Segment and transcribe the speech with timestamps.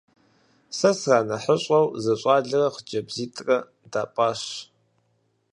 [0.77, 3.57] Сэ сранэхъыщӀэу зы щӏалэрэ хъыджэбзитӏрэ
[3.91, 4.41] дапӀащ.